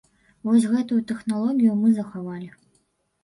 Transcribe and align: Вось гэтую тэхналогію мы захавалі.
Вось 0.47 0.63
гэтую 0.71 0.97
тэхналогію 1.11 1.75
мы 1.81 1.91
захавалі. 1.99 2.49